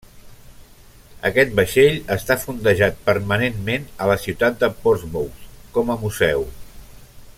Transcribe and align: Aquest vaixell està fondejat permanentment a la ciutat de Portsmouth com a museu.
Aquest 1.29 1.51
vaixell 1.59 1.99
està 2.15 2.37
fondejat 2.45 2.97
permanentment 3.09 3.85
a 4.07 4.09
la 4.13 4.17
ciutat 4.25 4.57
de 4.65 4.71
Portsmouth 4.87 5.45
com 5.77 5.93
a 5.93 5.99
museu. 6.07 6.49